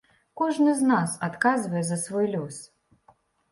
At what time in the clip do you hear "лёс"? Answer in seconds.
2.35-2.61